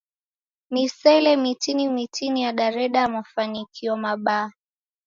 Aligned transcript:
Misele 0.69 1.35
mitini 1.35 1.89
mitini 1.89 2.41
yadareda 2.43 3.07
mafanikio 3.07 3.97
mabaa. 3.97 4.51